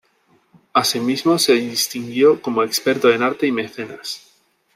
[0.73, 4.31] Asimismo se distinguió como experto en arte y mecenas.